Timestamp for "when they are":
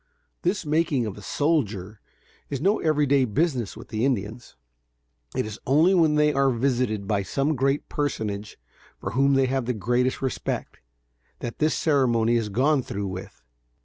5.93-6.49